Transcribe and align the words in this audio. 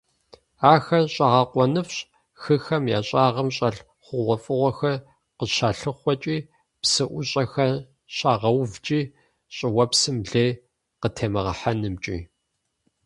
Ахэр 0.73 1.05
щIэгъэкъуэныфIщ 1.13 1.99
хыхэм 2.41 2.83
я 2.97 2.99
щIагъым 3.09 3.49
щIэлъ 3.55 3.79
хъугъуэфIыгъуэхэр 4.05 4.97
къыщалъыхъуэкIи, 5.37 6.39
псы 6.81 7.03
IущIэхэр 7.09 7.73
щагъэувкIи, 8.15 9.01
щIыуэпсым 9.55 10.17
лей 10.31 10.51
къытемыгъэхьэнымкIи. 11.01 12.19